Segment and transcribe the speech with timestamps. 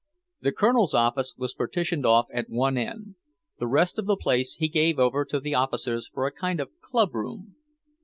[0.41, 3.17] The Colonel's office was partitioned off at one end;
[3.59, 6.71] the rest of the place he gave over to the officers for a kind of
[6.81, 7.53] club room.